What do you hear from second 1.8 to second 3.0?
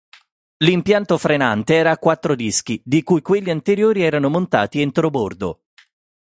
a quattro dischi